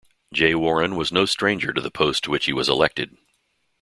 Jay 0.33 0.55
Warren 0.55 0.95
was 0.95 1.11
no 1.11 1.25
stranger 1.27 1.71
to 1.71 1.79
the 1.79 1.91
post 1.91 2.23
to 2.23 2.31
which 2.31 2.45
he 2.47 2.53
was 2.53 2.67
elected. 2.67 3.15